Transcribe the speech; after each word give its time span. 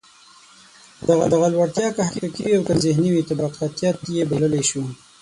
دغه 1.33 1.47
لوړتیا 1.53 1.87
که 1.95 2.01
حقیقي 2.09 2.43
وي 2.45 2.55
او 2.57 2.63
که 2.67 2.73
ذهني 2.85 3.09
وي، 3.11 3.23
طبقاتيت 3.29 3.97
یې 4.15 4.23
بللای 4.29 4.63
شو. 4.69 4.81